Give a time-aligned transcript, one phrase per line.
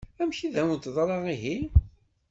[0.21, 1.57] Amek i d-awen-teḍṛa ihi?